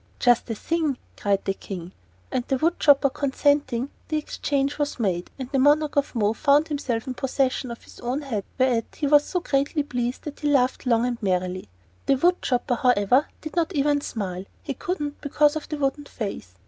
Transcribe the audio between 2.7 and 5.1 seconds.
chopper consenting, the exchange was